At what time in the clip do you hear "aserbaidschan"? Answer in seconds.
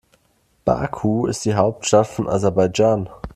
2.27-3.07